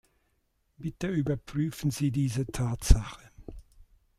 [0.77, 3.21] Bitte überprüfen Sie diese Tatsache.